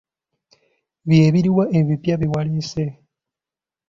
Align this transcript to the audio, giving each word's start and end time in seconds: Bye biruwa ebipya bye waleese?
Bye 1.07 1.27
biruwa 1.33 1.65
ebipya 1.79 2.15
bye 2.19 2.31
waleese? 2.33 2.85